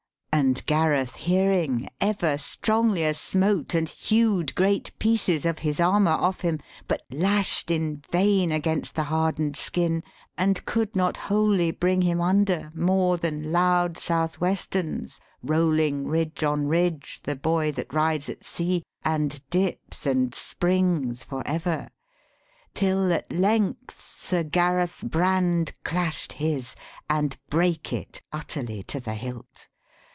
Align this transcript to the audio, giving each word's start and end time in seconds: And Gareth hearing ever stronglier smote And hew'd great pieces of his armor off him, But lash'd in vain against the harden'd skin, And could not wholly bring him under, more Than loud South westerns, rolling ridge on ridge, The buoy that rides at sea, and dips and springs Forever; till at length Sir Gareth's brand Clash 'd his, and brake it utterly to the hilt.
And 0.33 0.65
Gareth 0.65 1.17
hearing 1.17 1.87
ever 1.99 2.35
stronglier 2.37 3.13
smote 3.13 3.75
And 3.75 3.87
hew'd 3.89 4.55
great 4.55 4.97
pieces 4.97 5.45
of 5.45 5.59
his 5.59 5.79
armor 5.79 6.11
off 6.11 6.41
him, 6.41 6.59
But 6.87 7.01
lash'd 7.11 7.69
in 7.69 7.97
vain 8.11 8.51
against 8.51 8.95
the 8.95 9.03
harden'd 9.03 9.55
skin, 9.55 10.03
And 10.37 10.65
could 10.65 10.95
not 10.95 11.17
wholly 11.17 11.69
bring 11.69 12.01
him 12.01 12.19
under, 12.21 12.71
more 12.73 13.17
Than 13.17 13.51
loud 13.51 13.97
South 13.99 14.39
westerns, 14.41 15.19
rolling 15.43 16.07
ridge 16.07 16.43
on 16.43 16.65
ridge, 16.65 17.19
The 17.23 17.35
buoy 17.35 17.69
that 17.71 17.93
rides 17.93 18.27
at 18.27 18.43
sea, 18.43 18.83
and 19.05 19.47
dips 19.51 20.05
and 20.07 20.33
springs 20.33 21.23
Forever; 21.23 21.89
till 22.73 23.13
at 23.13 23.31
length 23.31 24.13
Sir 24.15 24.43
Gareth's 24.43 25.03
brand 25.03 25.73
Clash 25.83 26.27
'd 26.29 26.33
his, 26.33 26.75
and 27.09 27.37
brake 27.49 27.93
it 27.93 28.21
utterly 28.33 28.81
to 28.83 28.99
the 28.99 29.13
hilt. 29.15 29.67